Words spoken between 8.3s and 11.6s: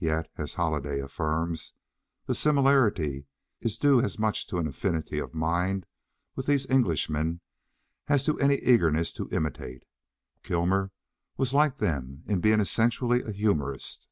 any eagerness to imitate. Kilmer was